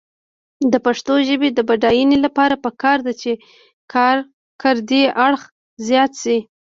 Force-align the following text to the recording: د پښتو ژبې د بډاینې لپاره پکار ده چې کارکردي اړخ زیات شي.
د 0.71 0.73
پښتو 0.85 1.13
ژبې 1.27 1.49
د 1.53 1.59
بډاینې 1.69 2.17
لپاره 2.25 2.55
پکار 2.65 2.97
ده 3.05 3.13
چې 3.21 3.31
کارکردي 3.93 5.03
اړخ 5.25 5.41
زیات 5.87 6.11
شي. 6.21 6.37